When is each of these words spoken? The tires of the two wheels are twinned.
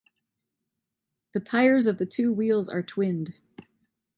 The 1.33 1.39
tires 1.39 1.85
of 1.85 1.99
the 1.99 2.07
two 2.07 2.33
wheels 2.33 2.67
are 2.67 2.81
twinned. 2.81 3.39